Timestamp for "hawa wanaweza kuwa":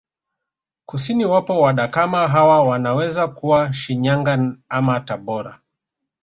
2.27-3.73